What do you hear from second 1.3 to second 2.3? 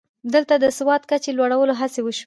لوړولو هڅې وشوې